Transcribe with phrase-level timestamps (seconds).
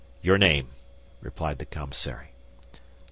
[0.23, 0.69] "Your name?"
[1.19, 2.31] replied the commissary.